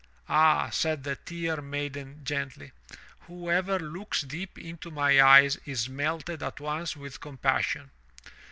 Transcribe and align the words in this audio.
"Ah," 0.29 0.71
said 0.71 1.03
the 1.03 1.15
Tear 1.15 1.61
Maiden 1.61 2.21
gently, 2.23 2.71
"whoever 3.27 3.77
looks 3.77 4.21
deep 4.23 4.57
into 4.57 4.89
my 4.89 5.21
eyes 5.21 5.57
is 5.63 5.87
melted 5.89 6.41
at 6.41 6.59
once 6.59 6.97
with 6.97 7.21
compassion." 7.21 7.91